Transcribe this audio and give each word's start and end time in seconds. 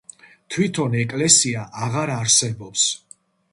თვითონ 0.55 0.95
ეკლესია 1.01 1.67
აღარ 1.89 2.15
არსებობს. 2.17 2.89